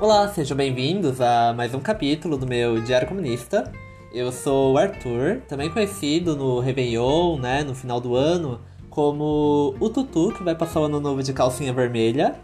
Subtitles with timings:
[0.00, 3.70] Olá, sejam bem-vindos a mais um capítulo do meu Diário Comunista.
[4.14, 8.58] Eu sou o Arthur, também conhecido no Réveillon, né, no final do ano,
[8.88, 12.34] como o Tutu, que vai passar o ano novo de calcinha vermelha.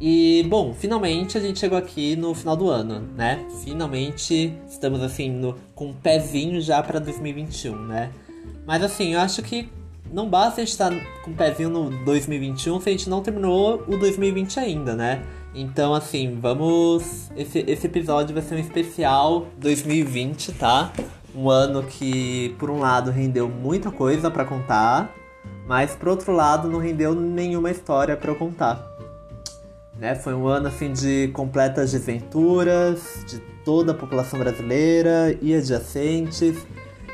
[0.00, 3.46] E, bom, finalmente a gente chegou aqui no final do ano, né?
[3.62, 8.10] Finalmente estamos, assim, no, com um pezinho já para 2021, né?
[8.66, 9.68] Mas, assim, eu acho que
[10.12, 13.22] não basta a gente estar tá com um pezinho no 2021 se a gente não
[13.22, 15.22] terminou o 2020 ainda, né?
[15.54, 17.30] Então, assim, vamos.
[17.36, 20.92] Esse, esse episódio vai ser um especial 2020, tá?
[21.34, 25.14] Um ano que, por um lado, rendeu muita coisa para contar,
[25.66, 28.84] mas, por outro lado, não rendeu nenhuma história para eu contar.
[29.96, 30.16] Né?
[30.16, 36.66] Foi um ano, assim, de completas desventuras de toda a população brasileira e adjacentes.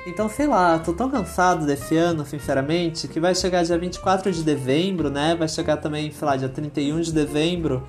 [0.07, 4.43] Então, sei lá, tô tão cansado desse ano, sinceramente, que vai chegar dia 24 de
[4.43, 5.37] dezembro, né?
[5.39, 7.87] Vai chegar também, sei lá, dia 31 de dezembro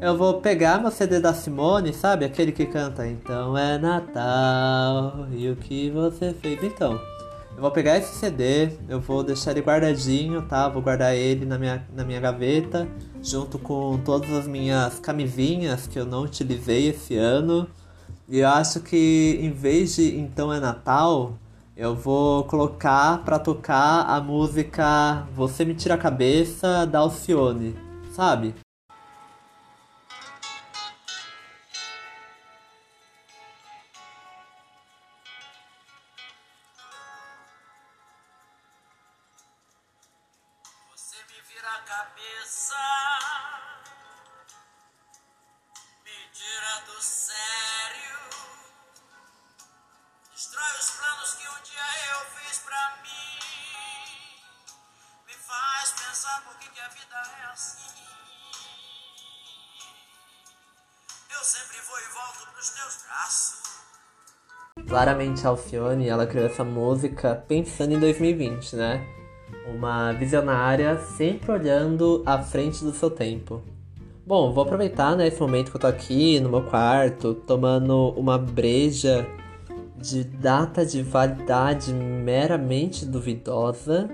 [0.00, 2.24] eu vou pegar meu CD da Simone, sabe?
[2.24, 6.62] Aquele que canta Então é Natal e o que você fez?
[6.62, 6.98] Então,
[7.54, 10.68] eu vou pegar esse CD, eu vou deixar ele guardadinho, tá?
[10.68, 12.88] Vou guardar ele na minha, na minha gaveta,
[13.22, 17.68] junto com todas as minhas camisinhas que eu não utilizei esse ano.
[18.26, 21.34] E eu acho que em vez de Então é Natal,
[21.76, 27.76] eu vou colocar pra tocar a música Você Me Tira a Cabeça da Alcione,
[28.12, 28.54] sabe?
[41.60, 42.74] Vira a cabeça,
[46.02, 48.18] me tira do sério,
[50.32, 54.22] destrói os planos que um dia eu fiz pra mim,
[55.26, 57.90] me faz pensar por que, que a vida é assim.
[61.30, 63.60] Eu sempre vou e volto pros teus braços.
[64.88, 69.19] Claramente a Alcione, ela criou essa música pensando em 2020, né?
[69.66, 73.62] Uma visionária sempre olhando à frente do seu tempo.
[74.26, 78.38] Bom, vou aproveitar né, esse momento que eu tô aqui no meu quarto, tomando uma
[78.38, 79.26] breja
[79.96, 84.08] de data de validade meramente duvidosa.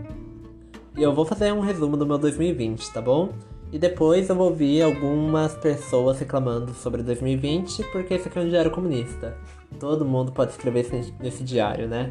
[0.97, 3.31] E eu vou fazer um resumo do meu 2020, tá bom?
[3.73, 8.49] E depois eu vou ouvir algumas pessoas reclamando sobre 2020, porque esse aqui é um
[8.49, 9.37] diário comunista.
[9.79, 10.89] Todo mundo pode escrever
[11.21, 12.11] nesse diário, né?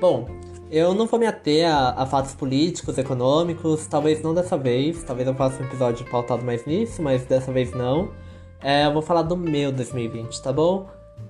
[0.00, 0.28] Bom,
[0.70, 5.26] eu não vou me ater a, a, fatos políticos, econômicos, talvez não dessa vez, talvez
[5.26, 8.10] eu faça um episódio pautado mais nisso, mas dessa vez não.
[8.62, 10.86] É, eu vou falar do meu 2020, tá bom?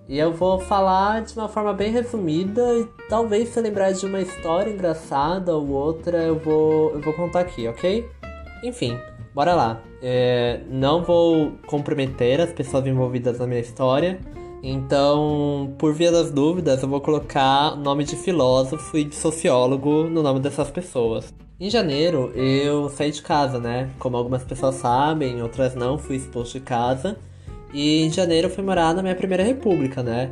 [0.09, 4.21] E eu vou falar de uma forma bem resumida e talvez se lembrar de uma
[4.21, 8.09] história engraçada ou outra eu vou, eu vou contar aqui, ok?
[8.63, 8.99] Enfim,
[9.35, 9.81] bora lá.
[10.03, 14.21] É, não vou comprometer as pessoas envolvidas na minha história.
[14.63, 20.23] Então, por via das dúvidas, eu vou colocar nome de filósofo e de sociólogo no
[20.23, 21.33] nome dessas pessoas.
[21.59, 23.91] Em janeiro, eu saí de casa, né?
[23.99, 27.17] Como algumas pessoas sabem, outras não, fui expulso de casa.
[27.73, 30.31] E em janeiro eu fui morar na minha primeira república, né?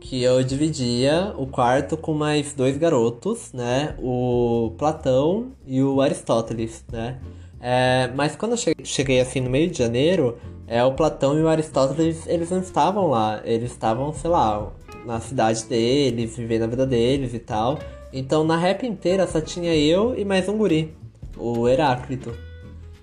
[0.00, 3.94] Que eu dividia o quarto com mais dois garotos, né?
[3.98, 7.18] O Platão e o Aristóteles, né?
[7.60, 11.48] É, mas quando eu cheguei assim no meio de janeiro, é, o Platão e o
[11.48, 13.40] Aristóteles, eles não estavam lá.
[13.44, 14.72] Eles estavam, sei lá,
[15.04, 17.78] na cidade deles, vivendo a vida deles e tal.
[18.12, 20.94] Então na rap inteira só tinha eu e mais um guri,
[21.36, 22.32] o Heráclito.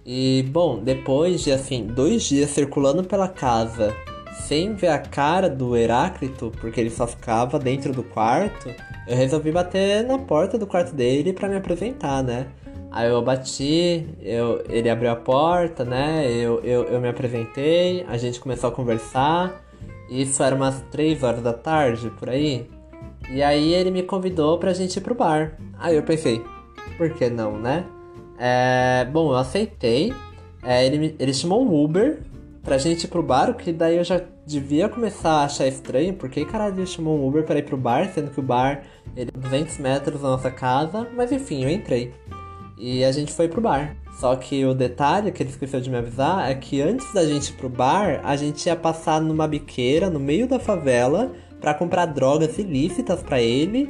[0.05, 3.93] E bom, depois de assim, dois dias circulando pela casa
[4.33, 8.69] sem ver a cara do Heráclito, porque ele só ficava dentro do quarto,
[9.07, 12.47] eu resolvi bater na porta do quarto dele para me apresentar, né?
[12.93, 16.27] Aí eu bati, eu, ele abriu a porta, né?
[16.29, 19.65] Eu, eu, eu me apresentei, a gente começou a conversar.
[20.07, 22.69] Isso era umas 3 horas da tarde, por aí.
[23.31, 25.57] E aí ele me convidou pra gente ir pro bar.
[25.79, 26.39] Aí eu pensei,
[26.95, 27.83] por que não, né?
[28.37, 30.13] É, bom, eu aceitei.
[30.61, 32.21] É, ele, ele chamou um Uber
[32.61, 36.13] pra gente ir pro bar, o que daí eu já devia começar a achar estranho.
[36.13, 38.83] Por que caralho ele chamou um Uber pra ir pro bar, sendo que o bar
[39.17, 41.07] ele é 200 metros da nossa casa?
[41.15, 42.13] Mas enfim, eu entrei.
[42.85, 43.95] E a gente foi pro bar.
[44.19, 47.47] Só que o detalhe que ele esqueceu de me avisar é que antes da gente
[47.47, 51.31] ir pro bar, a gente ia passar numa biqueira no meio da favela
[51.61, 53.89] para comprar drogas ilícitas para ele.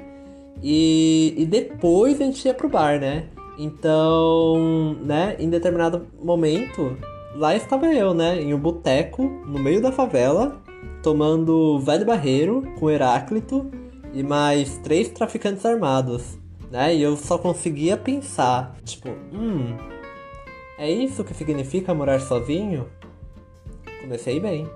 [0.62, 3.26] E, e depois a gente ia pro bar, né?
[3.58, 6.96] Então, né, em determinado momento,
[7.36, 10.62] lá estava eu, né, em um boteco no meio da favela,
[11.02, 13.72] tomando velho barreiro com Heráclito
[14.14, 16.43] e mais três traficantes armados
[16.74, 16.96] né?
[16.96, 19.78] E eu só conseguia pensar, tipo, hum,
[20.76, 22.88] é isso que significa morar sozinho?
[24.02, 24.68] Comecei bem.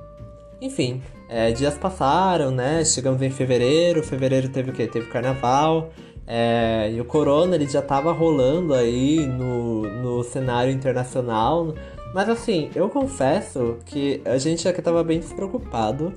[0.62, 2.86] Enfim, é, dias passaram, né?
[2.86, 4.04] Chegamos em fevereiro.
[4.04, 4.86] Fevereiro teve o quê?
[4.86, 5.90] Teve carnaval.
[6.28, 11.74] É, e o corona ele já tava rolando aí no, no cenário internacional.
[12.14, 16.14] Mas assim, eu confesso que a gente aqui tava bem despreocupado.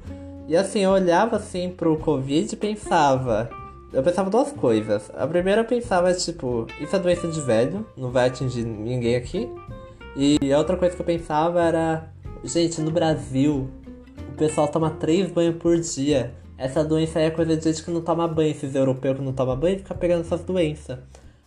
[0.47, 3.60] E assim, eu olhava assim pro Covid e pensava.
[3.93, 5.11] Eu pensava duas coisas.
[5.15, 9.49] A primeira eu pensava, tipo, isso é doença de velho, não vai atingir ninguém aqui.
[10.17, 12.13] E a outra coisa que eu pensava era,
[12.45, 13.69] gente, no Brasil,
[14.33, 16.33] o pessoal toma três banhos por dia.
[16.57, 19.33] Essa doença aí é coisa de gente que não toma banho, esses europeus que não
[19.33, 20.99] tomam banho fica pegando essas doenças.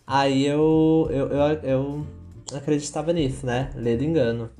[0.06, 2.06] Aí eu, eu, eu, eu
[2.52, 3.70] acreditava nisso, né?
[3.74, 4.50] Ledo engano.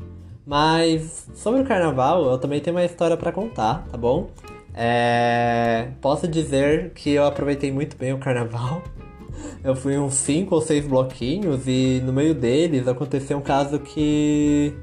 [0.46, 4.30] Mas sobre o carnaval, eu também tenho uma história para contar, tá bom?
[4.74, 5.88] É...
[6.00, 8.82] Posso dizer que eu aproveitei muito bem o carnaval.
[9.62, 14.74] Eu fui uns 5 ou 6 bloquinhos e no meio deles aconteceu um caso que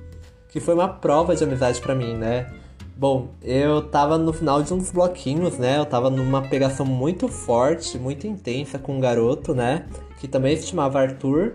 [0.49, 2.51] que foi uma prova de amizade para mim, né?
[2.97, 5.79] Bom, eu tava no final de dos bloquinhos, né?
[5.79, 9.87] Eu tava numa pegação muito forte, muito intensa com um garoto, né?
[10.19, 11.53] Que também se chamava Arthur,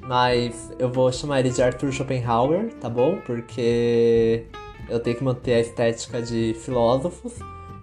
[0.00, 3.18] mas eu vou chamar ele de Arthur Schopenhauer, tá bom?
[3.26, 4.46] Porque
[4.88, 7.34] eu tenho que manter a estética de filósofos.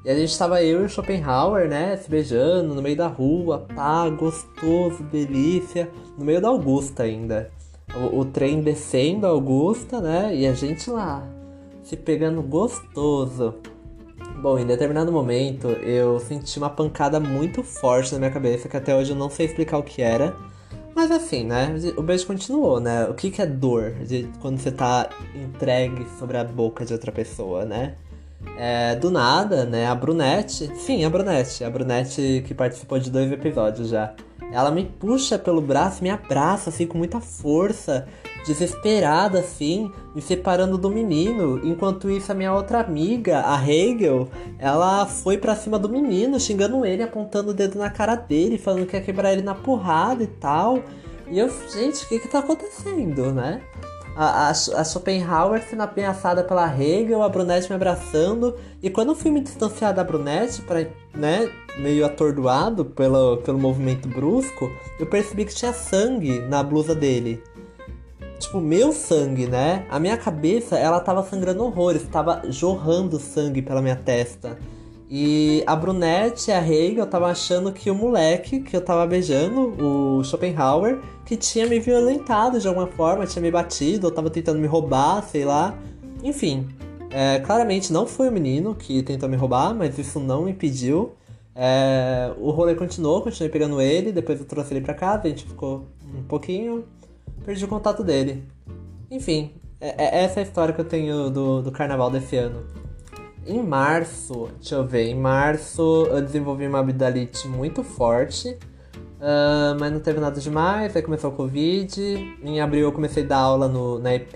[0.05, 1.97] E a gente tava eu e o Schopenhauer, né?
[1.97, 5.89] Se beijando no meio da rua, pá, gostoso, delícia.
[6.15, 7.49] No meio da Augusta ainda.
[7.95, 10.35] O, o trem descendo a Augusta, né?
[10.35, 11.27] E a gente lá,
[11.81, 13.55] se pegando gostoso.
[14.39, 18.95] Bom, em determinado momento eu senti uma pancada muito forte na minha cabeça que até
[18.95, 20.35] hoje eu não sei explicar o que era.
[20.95, 21.75] Mas assim, né?
[21.97, 23.05] O beijo continuou, né?
[23.05, 27.11] O que, que é dor de quando você tá entregue sobre a boca de outra
[27.11, 27.95] pessoa, né?
[28.57, 29.87] É, do nada, né?
[29.87, 34.13] A Brunette, sim, a Brunette, a Brunette que participou de dois episódios já.
[34.51, 38.07] Ela me puxa pelo braço, me abraça assim com muita força,
[38.45, 41.59] desesperada assim, me separando do menino.
[41.65, 46.85] Enquanto isso, a minha outra amiga, a Hegel, ela foi para cima do menino, xingando
[46.85, 50.27] ele, apontando o dedo na cara dele, falando que ia quebrar ele na porrada e
[50.27, 50.81] tal.
[51.27, 53.61] E eu, gente, o que que tá acontecendo, né?
[54.15, 58.55] A, a, Schopenhauer sendo ameaçada pela Hegel, a Brunette me abraçando.
[58.81, 64.07] E quando eu fui me distanciar da Brunette, pra, né, meio atordoado pelo, pelo movimento
[64.07, 67.43] brusco, eu percebi que tinha sangue na blusa dele
[68.39, 69.85] tipo, meu sangue, né?
[69.89, 74.57] A minha cabeça, ela tava sangrando horrores, tava jorrando sangue pela minha testa.
[75.17, 80.21] E a Brunette a Hegel tava achando que o moleque que eu tava beijando, o
[80.25, 84.67] Schopenhauer, que tinha me violentado de alguma forma, tinha me batido, ou tava tentando me
[84.67, 85.73] roubar, sei lá.
[86.21, 86.67] Enfim,
[87.09, 91.13] é, claramente não foi o menino que tentou me roubar, mas isso não impediu.
[91.55, 95.45] É, o rolê continuou, continuei pegando ele, depois eu trouxe ele pra casa, a gente
[95.45, 96.83] ficou um pouquinho,
[97.45, 98.43] perdi o contato dele.
[99.09, 102.65] Enfim, é, é essa é a história que eu tenho do, do carnaval desse ano.
[103.45, 109.91] Em março, deixa eu ver, em março eu desenvolvi uma abdalite muito forte, uh, mas
[109.91, 112.01] não teve nada demais, aí começou o Covid.
[112.43, 114.33] Em abril eu comecei a dar aula no, na EP,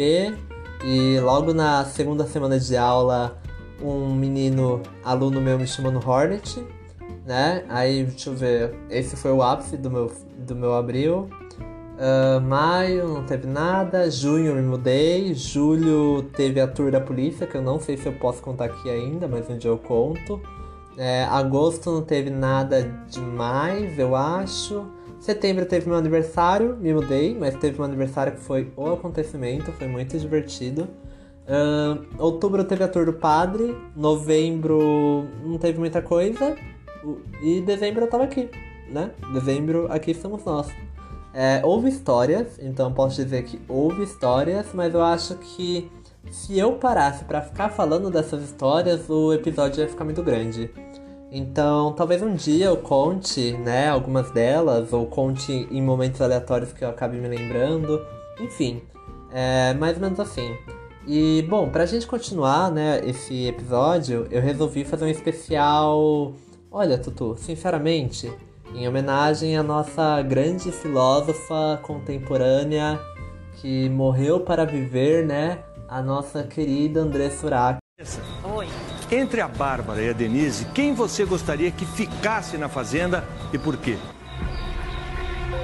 [0.86, 3.42] e logo na segunda semana de aula,
[3.82, 6.64] um menino, aluno meu, me chamou no Hornet,
[7.26, 7.66] né?
[7.68, 11.28] Aí, deixa eu ver, esse foi o ápice do meu, do meu abril.
[12.00, 17.58] Uh, maio não teve nada, junho me mudei, julho teve a tour da polícia, que
[17.58, 20.42] eu não sei se eu posso contar aqui ainda, mas um dia eu conto.
[20.98, 24.86] É, agosto não teve nada demais, eu acho.
[25.20, 29.88] Setembro teve meu aniversário, me mudei, mas teve um aniversário que foi o acontecimento, foi
[29.88, 30.88] muito divertido.
[31.50, 36.56] Uh, outubro teve a tour do padre, novembro não teve muita coisa,
[37.44, 38.50] e dezembro eu tava aqui,
[38.90, 39.12] né?
[39.34, 40.72] Dezembro aqui estamos nós.
[41.34, 45.92] É, houve histórias, então posso dizer que houve histórias, mas eu acho que
[46.32, 50.70] se eu parasse para ficar falando dessas histórias, o episódio ia ficar muito grande.
[51.32, 56.84] Então, talvez um dia eu conte, né, algumas delas, ou conte em momentos aleatórios que
[56.84, 58.04] eu acabe me lembrando.
[58.40, 58.82] Enfim,
[59.32, 60.56] é mais ou menos assim.
[61.08, 66.34] E, bom, pra gente continuar, né, esse episódio, eu resolvi fazer um especial.
[66.72, 68.32] Olha, Tutu, sinceramente,
[68.74, 73.00] em homenagem à nossa grande filósofa contemporânea
[73.56, 75.60] que morreu para viver, né?
[75.88, 77.80] A nossa querida André Surak.
[78.56, 78.68] Oi.
[79.12, 83.76] Entre a Bárbara e a Denise, quem você gostaria que ficasse na fazenda e por
[83.76, 83.98] quê?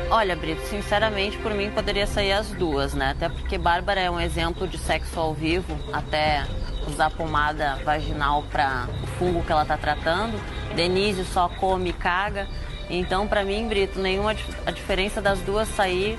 [0.10, 3.12] Olha, Brito, sinceramente, por mim poderia sair as duas, né?
[3.12, 6.46] Até porque Bárbara é um exemplo de sexo ao vivo, até
[6.88, 10.40] usar pomada vaginal para o fungo que ela tá tratando.
[10.76, 12.48] Denise só come e caga.
[12.90, 16.18] Então, para mim, Brito, nenhuma a diferença das duas sair,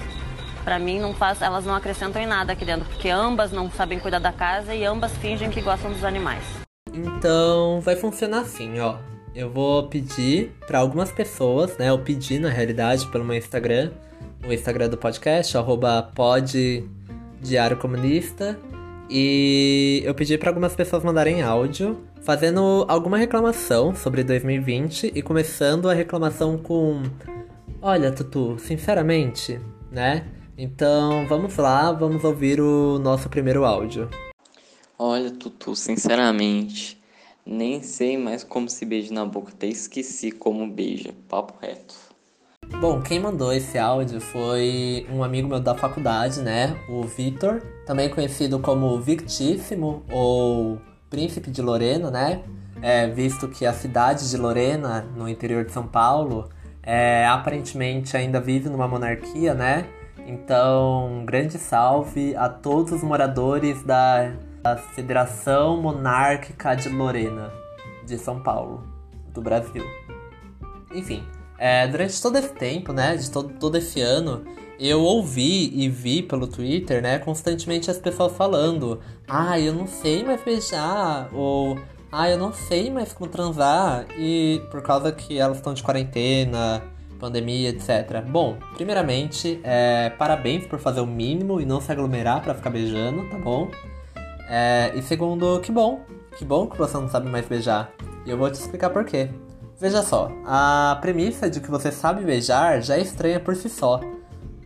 [0.64, 3.98] para mim não faz, elas não acrescentam em nada aqui dentro, porque ambas não sabem
[3.98, 6.42] cuidar da casa e ambas fingem que gostam dos animais.
[6.92, 8.96] Então, vai funcionar assim, ó.
[9.34, 11.90] Eu vou pedir para algumas pessoas, né?
[11.90, 13.90] Eu pedi na realidade pelo meu Instagram,
[14.46, 16.88] o Instagram do podcast, arroba pod
[17.40, 18.58] Diário Comunista.
[19.10, 25.88] E eu pedi para algumas pessoas mandarem áudio fazendo alguma reclamação sobre 2020 e começando
[25.88, 27.04] a reclamação com:
[27.80, 29.60] Olha, Tutu, sinceramente,
[29.92, 30.26] né?
[30.58, 34.10] Então vamos lá, vamos ouvir o nosso primeiro áudio.
[34.98, 37.00] Olha, Tutu, sinceramente,
[37.46, 41.14] nem sei mais como se beija na boca, até esqueci como beija.
[41.28, 41.94] Papo reto.
[42.80, 46.76] Bom, quem mandou esse áudio foi um amigo meu da faculdade, né?
[46.88, 52.42] O Vitor, também conhecido como Victíssimo ou Príncipe de Lorena, né?
[52.82, 56.48] É, visto que a cidade de Lorena, no interior de São Paulo,
[56.82, 59.86] é, aparentemente ainda vive numa monarquia, né?
[60.26, 64.32] Então, grande salve a todos os moradores da,
[64.62, 67.52] da Federação Monárquica de Lorena,
[68.04, 68.84] de São Paulo,
[69.32, 69.84] do Brasil.
[70.92, 71.24] Enfim,
[71.58, 74.44] é, durante todo esse tempo, né, de todo, todo esse ano,
[74.78, 80.24] eu ouvi e vi pelo Twitter, né, constantemente as pessoas falando: ah, eu não sei
[80.24, 81.78] mais beijar, ou
[82.10, 86.82] ah, eu não sei mais como transar, e por causa que elas estão de quarentena,
[87.18, 88.22] pandemia, etc.
[88.26, 93.28] Bom, primeiramente, é, parabéns por fazer o mínimo e não se aglomerar para ficar beijando,
[93.28, 93.68] tá bom?
[94.48, 96.00] É, e segundo, que bom,
[96.38, 97.90] que bom que você não sabe mais beijar.
[98.24, 99.28] E eu vou te explicar por quê.
[99.78, 104.00] Veja só, a premissa de que você sabe beijar já é estranha por si só.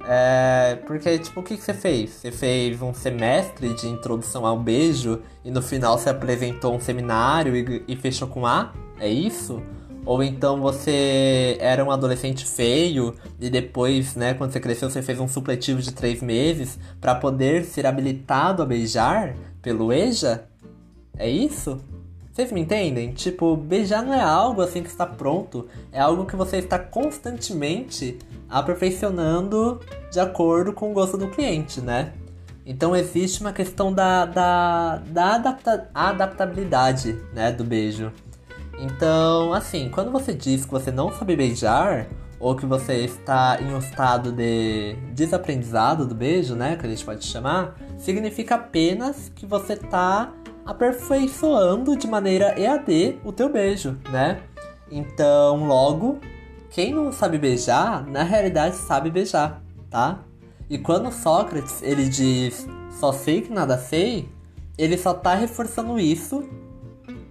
[0.03, 2.11] É, porque, tipo, o que, que você fez?
[2.11, 7.55] Você fez um semestre de introdução ao beijo e no final você apresentou um seminário
[7.55, 8.73] e, e fechou com A?
[8.99, 9.63] É isso?
[10.05, 15.21] Ou então você era um adolescente feio e depois, né, quando você cresceu, você fez
[15.21, 20.45] um supletivo de três meses para poder ser habilitado a beijar pelo EJA?
[21.19, 21.79] É isso?
[22.33, 23.13] Vocês me entendem?
[23.13, 28.19] Tipo, beijar não é algo assim que está pronto, é algo que você está constantemente
[28.49, 32.13] aperfeiçoando de acordo com o gosto do cliente, né?
[32.65, 38.13] Então existe uma questão da, da, da adapta, adaptabilidade né, do beijo.
[38.79, 42.07] Então, assim, quando você diz que você não sabe beijar,
[42.39, 47.05] ou que você está em um estado de desaprendizado do beijo, né, que a gente
[47.05, 50.33] pode chamar, significa apenas que você está
[50.71, 54.41] aperfeiçoando de maneira EAD o teu beijo, né?
[54.89, 56.21] Então, logo,
[56.71, 59.61] quem não sabe beijar, na realidade sabe beijar,
[59.91, 60.21] tá?
[60.69, 64.29] E quando Sócrates ele diz só sei que nada sei,
[64.79, 66.49] ele só tá reforçando isso,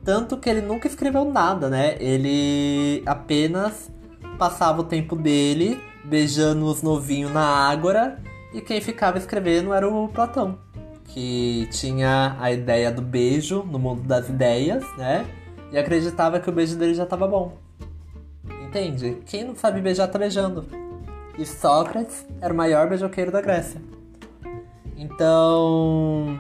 [0.04, 1.96] tanto que ele nunca escreveu nada, né?
[1.98, 3.90] Ele apenas
[4.38, 8.22] passava o tempo dele beijando os novinhos na ágora
[8.54, 10.58] e quem ficava escrevendo era o Platão
[11.10, 15.26] que tinha a ideia do beijo no mundo das ideias, né?
[15.72, 17.58] E acreditava que o beijo dele já estava bom.
[18.64, 19.18] Entende?
[19.26, 20.66] Quem não sabe beijar tá beijando.
[21.38, 23.82] E Sócrates era o maior beijoqueiro da Grécia.
[24.96, 26.38] Então,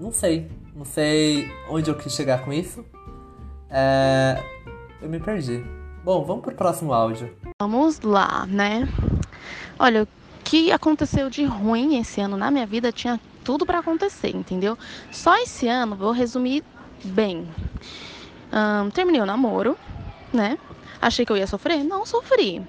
[0.00, 0.50] não sei.
[0.74, 2.84] Não sei onde eu quis chegar com isso.
[3.70, 4.42] É...
[5.00, 5.64] Eu me perdi.
[6.02, 7.30] Bom, vamos pro próximo áudio.
[7.60, 8.88] Vamos lá, né?
[9.78, 10.08] Olha, o
[10.44, 14.76] que aconteceu de ruim esse ano na minha vida tinha tudo para acontecer, entendeu?
[15.12, 16.64] Só esse ano, vou resumir
[17.04, 17.46] bem.
[18.52, 19.78] Um, terminei o namoro,
[20.32, 20.58] né?
[21.00, 21.84] Achei que eu ia sofrer?
[21.84, 22.60] Não sofri.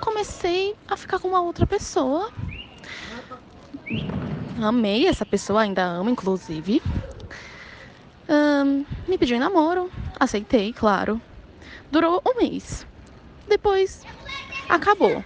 [0.00, 2.30] Comecei a ficar com uma outra pessoa.
[4.58, 6.82] Amei essa pessoa, ainda amo, inclusive.
[8.26, 11.20] Um, me pediu em namoro, aceitei, claro.
[11.90, 12.86] Durou um mês.
[13.46, 14.02] Depois,
[14.66, 15.22] acabou.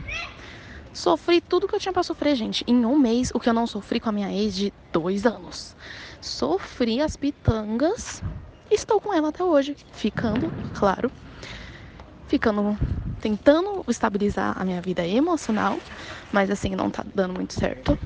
[0.92, 3.66] Sofri tudo que eu tinha para sofrer, gente, em um mês, o que eu não
[3.66, 5.76] sofri com a minha ex de dois anos.
[6.20, 8.22] Sofri as pitangas,
[8.70, 11.10] estou com ela até hoje, ficando, claro,
[12.26, 12.76] ficando,
[13.20, 15.78] tentando estabilizar a minha vida emocional,
[16.32, 17.98] mas assim, não tá dando muito certo.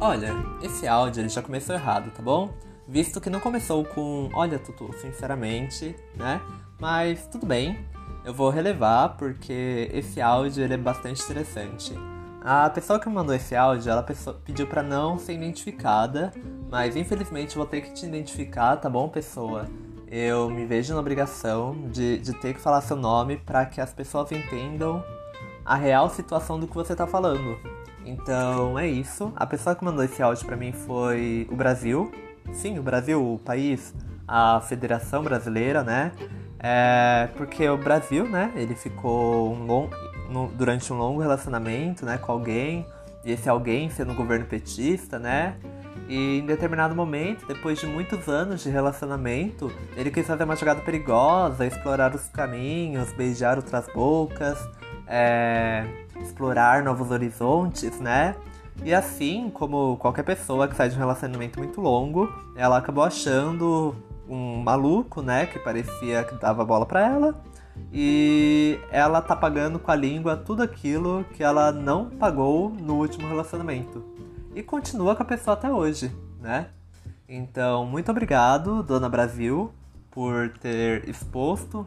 [0.00, 2.52] Olha, esse áudio ele já começou errado, tá bom?
[2.86, 6.40] Visto que não começou com, olha, Tutu, sinceramente, né?
[6.78, 7.78] Mas tudo bem,
[8.24, 11.94] eu vou relevar porque esse áudio é bastante interessante.
[12.40, 14.02] A pessoa que mandou esse áudio, ela
[14.44, 16.32] pediu para não ser identificada,
[16.70, 19.66] mas infelizmente vou ter que te identificar, tá bom, pessoa?
[20.06, 23.92] Eu me vejo na obrigação de, de ter que falar seu nome para que as
[23.92, 25.02] pessoas entendam
[25.64, 27.58] a real situação do que você tá falando.
[28.04, 29.32] Então é isso.
[29.34, 32.12] A pessoa que mandou esse áudio para mim foi o Brasil.
[32.52, 33.94] Sim, o Brasil, o país,
[34.28, 36.12] a Federação Brasileira, né?
[36.66, 39.90] É, porque o Brasil, né, ele ficou um long,
[40.30, 42.86] no, durante um longo relacionamento, né, com alguém,
[43.22, 45.56] e esse alguém sendo governo petista, né,
[46.08, 50.80] E em determinado momento, depois de muitos anos de relacionamento, ele quis fazer uma jogada
[50.80, 54.58] perigosa, explorar os caminhos, beijar outras bocas,
[55.06, 55.86] é,
[56.20, 58.34] explorar novos horizontes, né?
[58.82, 63.94] E assim, como qualquer pessoa que sai de um relacionamento muito longo, ela acabou achando
[64.28, 67.44] um maluco, né, que parecia que dava bola para ela,
[67.92, 73.28] e ela tá pagando com a língua tudo aquilo que ela não pagou no último
[73.28, 74.04] relacionamento.
[74.54, 76.68] E continua com a pessoa até hoje, né?
[77.28, 79.72] Então, muito obrigado, Dona Brasil,
[80.10, 81.86] por ter exposto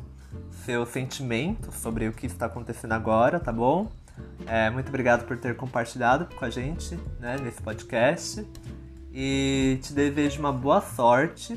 [0.65, 3.89] seu sentimento sobre o que está acontecendo agora, tá bom?
[4.45, 8.45] É, muito obrigado por ter compartilhado com a gente né, nesse podcast.
[9.13, 11.55] E te desejo uma boa sorte.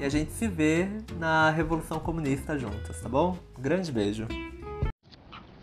[0.00, 0.88] E a gente se vê
[1.18, 3.38] na Revolução Comunista juntos, tá bom?
[3.58, 4.26] Grande beijo.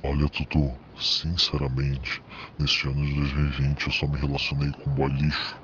[0.03, 2.21] Olha, Tutu, sinceramente,
[2.59, 5.57] neste ano de 2020 eu só me relacionei com boy lixo.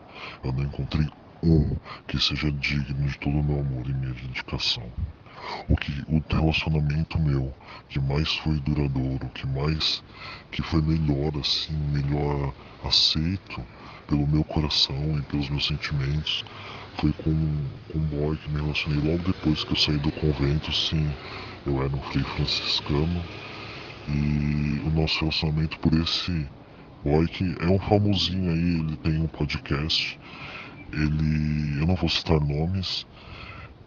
[0.43, 1.07] Eu não encontrei
[1.43, 1.77] um
[2.07, 4.91] que seja digno de todo o meu amor e minha dedicação.
[5.69, 7.53] O que o relacionamento meu
[7.89, 10.03] que mais foi duradouro, que mais
[10.49, 12.51] que foi melhor assim, melhor
[12.83, 13.63] aceito
[14.07, 16.43] pelo meu coração e pelos meus sentimentos
[16.99, 17.33] foi com,
[17.91, 21.09] com um boy que me relacionei logo depois que eu saí do convento, sim,
[21.65, 23.23] eu era um frei franciscano.
[24.07, 26.47] E o nosso relacionamento por esse
[27.03, 30.19] boy que é um famosinho aí, ele tem um podcast,
[30.91, 33.05] ele, eu não vou citar nomes,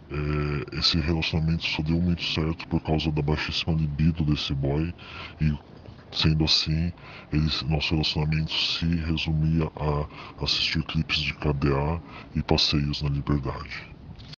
[0.09, 4.93] é, esse relacionamento só deu muito certo por causa da baixíssima libido desse boy
[5.41, 5.53] e
[6.11, 6.91] sendo assim,
[7.67, 12.01] nosso relacionamento se resumia a assistir clipes de KDA
[12.35, 13.95] e passeios na liberdade.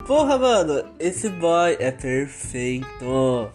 [0.06, 3.50] Porra, mano, esse boy é perfeito.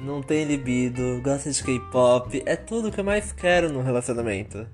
[0.00, 4.66] Não tem libido, gosta de K-pop, é tudo que eu mais quero no relacionamento.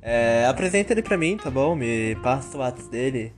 [0.00, 1.74] É, apresenta ele pra mim, tá bom?
[1.74, 3.32] Me passa o WhatsApp dele.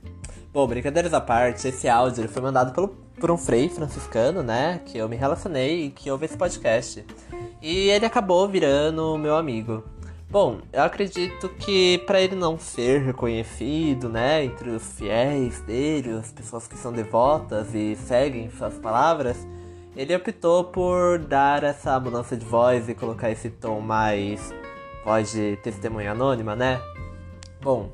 [0.53, 4.81] Bom, brincadeiras à parte, esse áudio foi mandado pelo, por um frei franciscano, né?
[4.85, 7.03] Que eu me relacionei e que ouve esse podcast.
[7.61, 9.83] E ele acabou virando meu amigo.
[10.31, 16.31] Bom, eu acredito que para ele não ser reconhecido, né, entre os fiéis dele, as
[16.31, 19.45] pessoas que são devotas e seguem suas palavras,
[19.93, 24.53] ele optou por dar essa mudança de voz e colocar esse tom mais
[25.03, 26.81] voz de testemunha anônima, né?
[27.61, 27.91] Bom,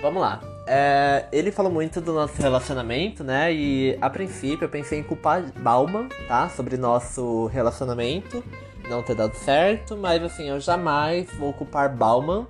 [0.00, 0.40] vamos lá.
[0.68, 3.52] É, ele falou muito do nosso relacionamento, né?
[3.52, 6.48] E a princípio eu pensei em culpar Bauman, tá?
[6.48, 8.42] Sobre nosso relacionamento
[8.88, 12.46] não ter dado certo, mas assim, eu jamais vou culpar Bauman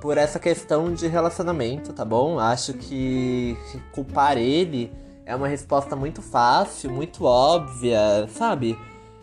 [0.00, 2.38] por essa questão de relacionamento, tá bom?
[2.38, 3.56] Acho que
[3.92, 4.92] culpar ele
[5.26, 8.76] é uma resposta muito fácil, muito óbvia, sabe?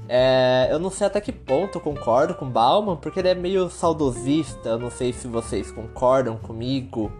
[0.08, 3.70] É, eu não sei até que ponto eu concordo com Bauman, porque ele é meio
[3.70, 7.12] saudosista, eu não sei se vocês concordam comigo.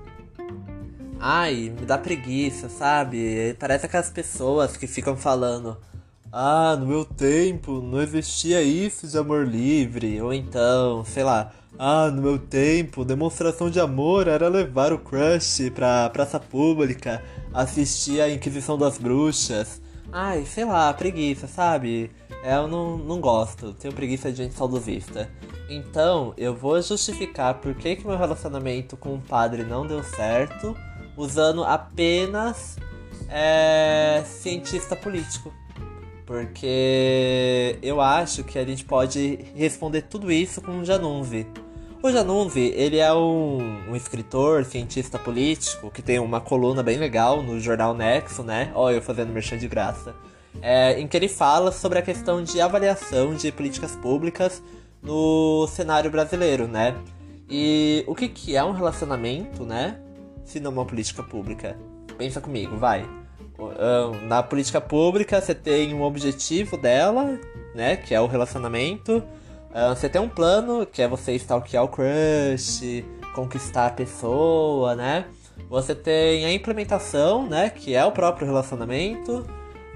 [1.20, 3.56] Ai, me dá preguiça, sabe?
[3.60, 5.78] Parece aquelas pessoas que ficam falando:
[6.32, 10.22] Ah, no meu tempo não existia isso de amor livre.
[10.22, 11.52] Ou então, sei lá.
[11.80, 18.20] Ah, no meu tempo, demonstração de amor era levar o crush pra praça pública, assistir
[18.20, 19.80] a Inquisição das Bruxas.
[20.12, 22.10] Ai, sei lá, preguiça, sabe?
[22.44, 25.30] É, eu não, não gosto, tenho preguiça de gente saudosista.
[25.70, 30.76] Então, eu vou justificar por que, que meu relacionamento com o padre não deu certo
[31.16, 32.78] usando apenas
[33.30, 35.54] é, cientista político.
[36.28, 41.48] Porque eu acho que a gente pode responder tudo isso com o Janunzi.
[42.04, 47.42] O Janunzi, ele é um, um, escritor, cientista político, que tem uma coluna bem legal
[47.42, 48.72] no jornal Nexo, né?
[48.76, 50.14] Olha, eu fazendo merchan de graça.
[50.62, 54.62] É, em que ele fala sobre a questão de avaliação de políticas públicas
[55.02, 56.94] no cenário brasileiro, né?
[57.50, 59.98] E o que, que é um relacionamento, né?
[60.48, 61.78] se não uma política pública?
[62.18, 63.06] Pensa comigo, vai.
[64.28, 67.40] Na política pública você tem um objetivo dela,
[67.74, 67.96] né?
[67.96, 69.24] Que é o relacionamento.
[69.90, 75.26] Você tem um plano, que é você stalkear o crush, conquistar a pessoa, né?
[75.70, 77.70] Você tem a implementação, né?
[77.70, 79.46] Que é o próprio relacionamento.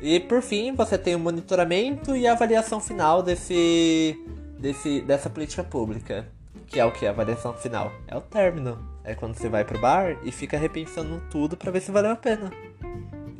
[0.02, 4.19] E por fim, você tem o monitoramento e a avaliação final desse,
[4.58, 6.28] desse, dessa política pública.
[6.67, 7.06] Que é o que?
[7.06, 7.91] A avaliação final?
[8.08, 8.78] É o término.
[9.04, 12.15] É quando você vai pro bar e fica repensando tudo para ver se valeu a
[12.15, 12.52] pena.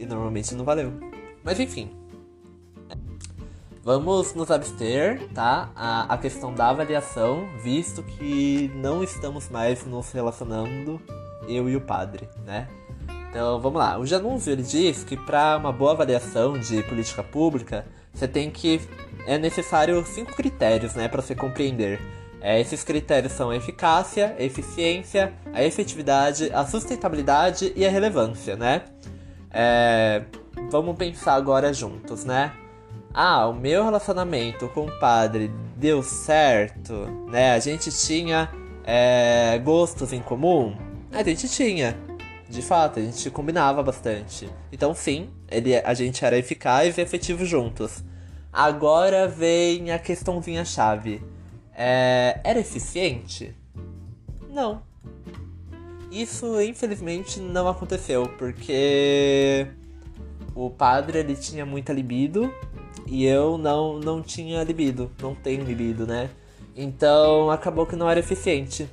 [0.02, 0.92] E normalmente não valeu.
[1.44, 1.92] Mas enfim.
[3.84, 5.72] Vamos nos abster, tá?
[5.76, 11.00] A, a questão da avaliação, visto que não estamos mais nos relacionando,
[11.48, 12.68] eu e o padre, né?
[13.30, 13.98] Então vamos lá.
[13.98, 18.82] O Janúncio ele diz que para uma boa avaliação de política pública, você tem que.
[19.26, 22.00] É necessário cinco critérios, né, para você compreender
[22.44, 28.56] É, esses critérios são a eficácia, a eficiência, a efetividade, a sustentabilidade e a relevância,
[28.56, 28.82] né?
[29.54, 30.24] É,
[30.70, 32.54] vamos pensar agora juntos, né?
[33.14, 36.94] Ah, o meu relacionamento com o padre deu certo,
[37.30, 37.54] né?
[37.54, 38.50] A gente tinha
[38.86, 40.76] é, gostos em comum?
[41.12, 41.98] A gente tinha.
[42.50, 44.50] De fato, a gente combinava bastante.
[44.72, 48.04] Então, sim, ele, a gente era eficaz e efetivo juntos.
[48.52, 51.24] Agora vem a questãozinha chave.
[51.74, 53.56] É, era eficiente?
[54.50, 54.82] Não.
[56.12, 59.66] Isso, infelizmente, não aconteceu, porque
[60.54, 62.54] o padre ele tinha muita libido
[63.08, 66.30] e eu não, não tinha libido, não tenho libido, né?
[66.76, 68.90] Então acabou que não era eficiente.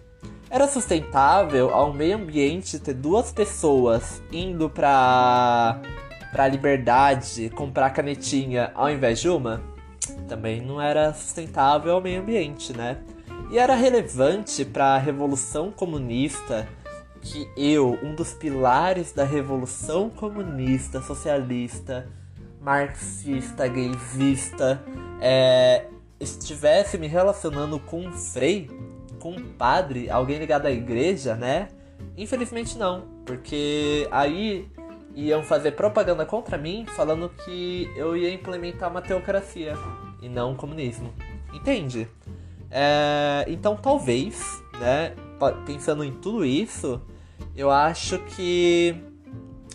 [0.48, 5.82] Era sustentável ao meio ambiente ter duas pessoas indo pra,
[6.30, 9.60] pra liberdade comprar canetinha ao invés de uma?
[10.28, 12.98] Também não era sustentável ao meio ambiente, né?
[13.50, 16.66] E era relevante para a revolução comunista
[17.20, 22.08] que eu, um dos pilares da revolução comunista, socialista,
[22.60, 24.82] marxista, gaysista,
[25.20, 25.86] é,
[26.20, 28.68] estivesse me relacionando com um frei
[29.18, 31.68] com um padre, alguém ligado à igreja, né?
[32.16, 34.68] Infelizmente não, porque aí
[35.14, 39.74] iam fazer propaganda contra mim falando que eu ia implementar uma teocracia
[40.22, 41.12] e não um comunismo.
[41.52, 42.08] Entende?
[42.70, 45.14] É, então talvez, né,
[45.66, 47.00] pensando em tudo isso,
[47.56, 48.94] eu acho que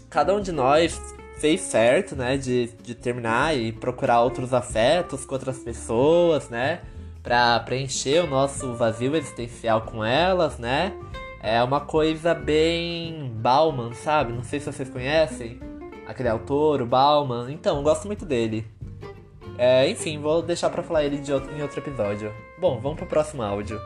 [0.09, 0.99] cada um de nós
[1.39, 6.81] fez certo, né, de, de terminar e procurar outros afetos com outras pessoas, né?
[7.23, 10.93] para preencher o nosso vazio existencial com elas, né?
[11.41, 14.33] É uma coisa bem Bauman, sabe?
[14.33, 15.59] Não sei se vocês conhecem
[16.05, 17.49] aquele autor, o Bauman.
[17.49, 18.67] Então, eu gosto muito dele.
[19.57, 22.33] É, enfim, vou deixar para falar ele de outro, em outro episódio.
[22.59, 23.79] Bom, vamos pro próximo áudio.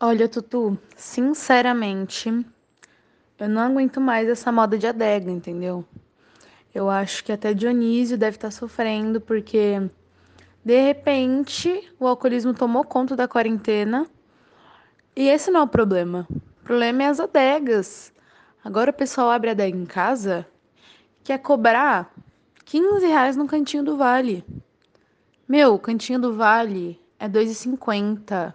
[0.00, 2.44] Olha, Tutu, sinceramente,
[3.38, 5.84] eu não aguento mais essa moda de adega, entendeu?
[6.74, 9.80] Eu acho que até Dionísio deve estar tá sofrendo porque
[10.68, 14.06] de repente, o alcoolismo tomou conta da quarentena.
[15.16, 16.26] E esse não é o problema.
[16.30, 18.12] O problema é as adegas.
[18.62, 20.46] Agora o pessoal abre adega em casa,
[21.24, 22.12] quer cobrar
[22.66, 24.44] 15 reais no cantinho do vale.
[25.48, 28.52] Meu, o cantinho do vale é 2,50.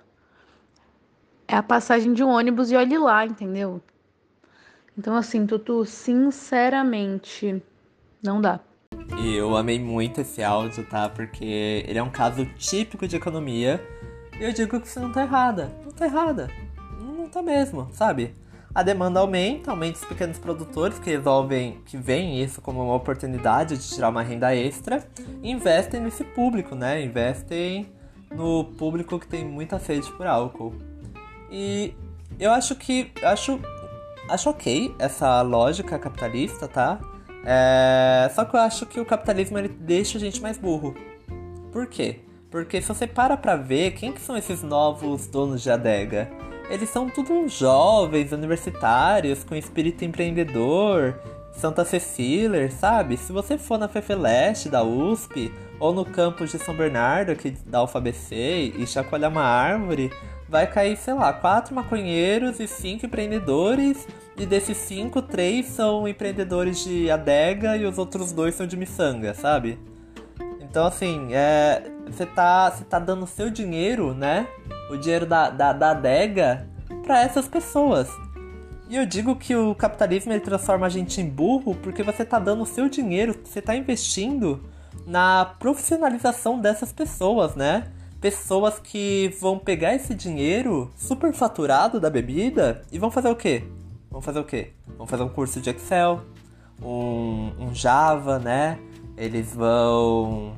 [1.47, 3.81] É a passagem de um ônibus e olhe lá, entendeu?
[4.97, 7.61] Então, assim, Tutu, sinceramente,
[8.23, 8.59] não dá.
[9.19, 11.09] E eu amei muito esse áudio, tá?
[11.09, 13.81] Porque ele é um caso típico de economia.
[14.39, 15.71] E eu digo que você não tá errada.
[15.83, 16.49] Não tá errada.
[16.99, 18.35] Não tá mesmo, sabe?
[18.73, 23.77] A demanda aumenta, aumenta os pequenos produtores que resolvem, que veem isso como uma oportunidade
[23.77, 25.07] de tirar uma renda extra
[25.43, 27.03] e investem nesse público, né?
[27.03, 27.87] Investem
[28.31, 30.73] no público que tem muita sede por álcool.
[31.51, 31.93] E
[32.39, 33.11] eu acho que.
[33.21, 33.59] Acho,
[34.29, 36.99] acho ok essa lógica capitalista, tá?
[37.45, 38.29] É...
[38.33, 40.95] Só que eu acho que o capitalismo ele deixa a gente mais burro.
[41.71, 42.19] Por quê?
[42.49, 46.31] Porque se você para pra ver quem que são esses novos donos de adega,
[46.69, 51.19] eles são tudo jovens, universitários, com espírito empreendedor,
[51.51, 53.17] Santa Cecília, sabe?
[53.17, 57.83] Se você for na Fefeleste da USP ou no campus de São Bernardo, aqui da
[57.83, 60.11] UFABC, e chacoalhar uma árvore,
[60.53, 66.83] vai cair, sei lá, quatro maconheiros e cinco empreendedores e desses cinco, três são empreendedores
[66.83, 69.79] de adega e os outros dois são de miçanga, sabe?
[70.61, 74.47] Então, assim, é, você tá, você tá dando seu dinheiro, né?
[74.91, 76.67] O dinheiro da, da, da adega
[77.03, 78.07] para essas pessoas.
[78.87, 82.37] E eu digo que o capitalismo ele transforma a gente em burro porque você tá
[82.37, 84.63] dando o seu dinheiro, você tá investindo
[85.07, 87.91] na profissionalização dessas pessoas, né?
[88.23, 93.65] Pessoas que vão pegar esse dinheiro super faturado da bebida e vão fazer o quê?
[94.09, 94.71] Vão fazer o quê?
[94.97, 96.21] Vão fazer um curso de Excel,
[96.81, 98.79] um, um Java, né?
[99.17, 100.53] Eles vão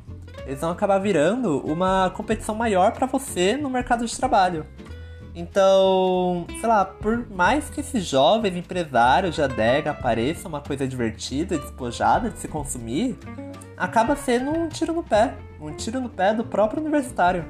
[0.45, 4.63] eles vão acabar virando uma competição maior para você no mercado de trabalho.
[5.35, 11.57] Então, sei lá, por mais que esses jovens empresários de adega pareçam uma coisa divertida,
[11.57, 13.17] despojada de se consumir,
[13.75, 17.43] acaba sendo um tiro no pé, um tiro no pé do próprio universitário.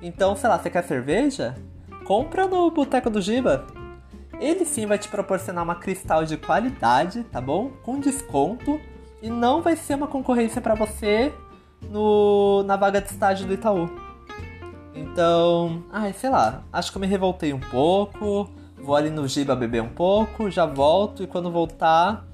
[0.00, 1.56] Então, sei lá, você quer cerveja?
[2.04, 3.66] Compra no Boteco do Giba.
[4.38, 7.72] Ele sim vai te proporcionar uma cristal de qualidade, tá bom?
[7.82, 8.80] Com desconto
[9.20, 11.32] e não vai ser uma concorrência para você
[11.82, 14.05] no na vaga de estágio do Itaú.
[14.96, 18.48] Então, ai, sei lá, acho que eu me revoltei um pouco.
[18.78, 22.26] Vou ali no Giba beber um pouco, já volto e quando voltar,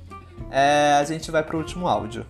[0.51, 2.25] é, a gente vai pro último áudio.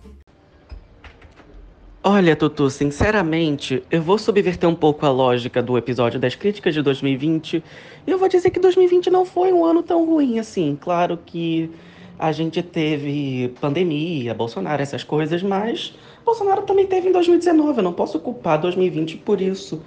[2.05, 6.81] Olha, Tutu, sinceramente, eu vou subverter um pouco a lógica do episódio das críticas de
[6.81, 7.63] 2020
[8.05, 10.77] e eu vou dizer que 2020 não foi um ano tão ruim assim.
[10.79, 11.71] Claro que
[12.19, 15.93] a gente teve pandemia, Bolsonaro, essas coisas, mas
[16.25, 17.79] Bolsonaro também teve em 2019.
[17.79, 19.81] Eu não posso culpar 2020 por isso.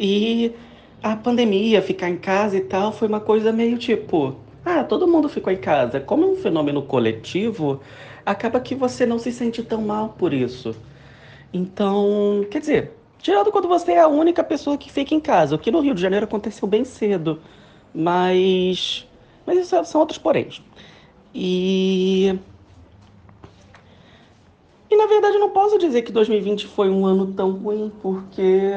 [0.00, 0.54] E
[1.02, 4.34] a pandemia, ficar em casa e tal, foi uma coisa meio tipo.
[4.64, 6.00] Ah, todo mundo ficou em casa.
[6.00, 7.80] Como é um fenômeno coletivo,
[8.24, 10.74] acaba que você não se sente tão mal por isso.
[11.52, 15.58] Então, quer dizer, tirando quando você é a única pessoa que fica em casa, o
[15.58, 17.40] que no Rio de Janeiro aconteceu bem cedo,
[17.94, 19.06] mas.
[19.46, 20.62] Mas isso é, são outros poréns.
[21.34, 22.38] E.
[24.90, 28.72] E na verdade não posso dizer que 2020 foi um ano tão ruim, porque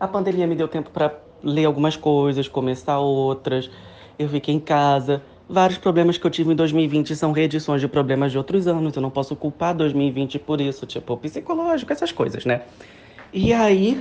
[0.00, 3.70] a pandemia me deu tempo para ler algumas coisas, começar outras,
[4.18, 5.22] eu fiquei em casa.
[5.46, 8.96] Vários problemas que eu tive em 2020 são reedições de problemas de outros anos.
[8.96, 12.62] Eu não posso culpar 2020 por isso, tipo, psicológico, essas coisas, né?
[13.32, 14.00] E aí,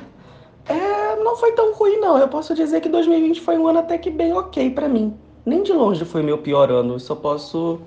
[0.67, 2.17] é, não foi tão ruim, não.
[2.17, 5.13] Eu posso dizer que 2020 foi um ano até que bem ok para mim.
[5.45, 7.81] Nem de longe foi meu pior ano, só posso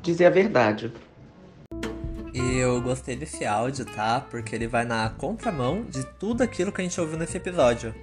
[0.00, 0.92] dizer a verdade.
[2.34, 4.20] E eu gostei desse áudio, tá?
[4.20, 7.94] Porque ele vai na contramão de tudo aquilo que a gente ouviu nesse episódio.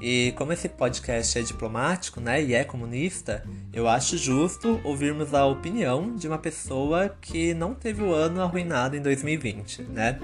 [0.00, 5.44] E como esse podcast é diplomático, né, e é comunista, eu acho justo ouvirmos a
[5.44, 10.18] opinião de uma pessoa que não teve o ano arruinado em 2020, né?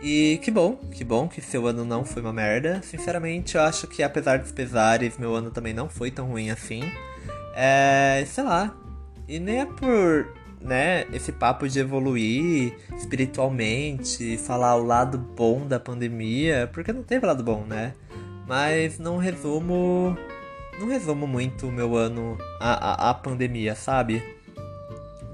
[0.00, 2.80] E que bom, que bom que seu ano não foi uma merda.
[2.82, 6.82] Sinceramente, eu acho que apesar dos pesares, meu ano também não foi tão ruim assim.
[7.54, 8.74] É, sei lá.
[9.28, 10.26] E nem é por,
[10.62, 17.26] né, esse papo de evoluir espiritualmente, falar o lado bom da pandemia, porque não teve
[17.26, 17.94] lado bom, né?
[18.46, 20.16] Mas não resumo.
[20.78, 24.22] Não resumo muito o meu ano a, a, a pandemia, sabe?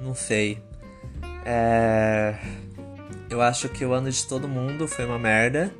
[0.02, 0.58] Não sei.
[1.44, 2.34] É.
[3.30, 5.72] Eu acho que o ano de todo mundo foi uma merda.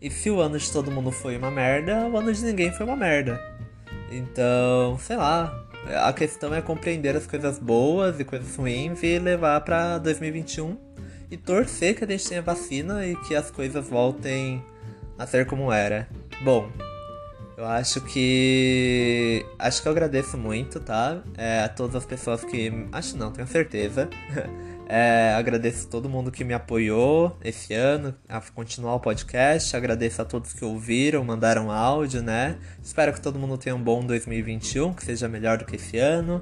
[0.00, 2.84] E se o ano de todo mundo foi uma merda, o ano de ninguém foi
[2.84, 3.40] uma merda.
[4.10, 5.65] Então, sei lá.
[5.94, 10.76] A questão é compreender as coisas boas e coisas ruins e levar pra 2021
[11.30, 14.62] e torcer que a gente tenha vacina e que as coisas voltem
[15.18, 16.08] a ser como era.
[16.42, 16.70] Bom,
[17.56, 19.44] eu acho que.
[19.58, 21.22] Acho que eu agradeço muito, tá?
[21.36, 22.70] É, a todas as pessoas que.
[22.92, 24.08] Acho não, tenho certeza.
[24.88, 29.76] É, agradeço todo mundo que me apoiou esse ano a continuar o podcast.
[29.76, 32.56] Agradeço a todos que ouviram, mandaram áudio, né?
[32.82, 36.40] Espero que todo mundo tenha um bom 2021, que seja melhor do que esse ano.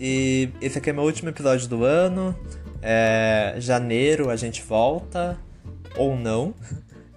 [0.00, 2.34] E esse aqui é meu último episódio do ano.
[2.80, 5.38] É, janeiro a gente volta,
[5.96, 6.54] ou não.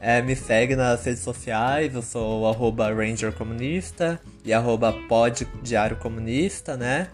[0.01, 2.45] É, me segue nas redes sociais, eu sou o
[2.93, 4.95] Ranger Comunista e arroba
[6.77, 7.09] né?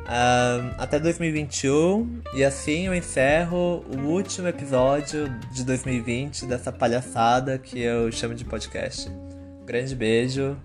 [0.00, 7.80] Um, até 2021 e assim eu encerro o último episódio de 2020 dessa palhaçada que
[7.80, 9.10] eu chamo de podcast.
[9.64, 10.56] Grande beijo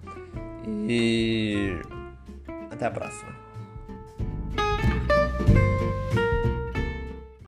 [0.87, 1.77] e
[2.71, 3.34] até a próxima.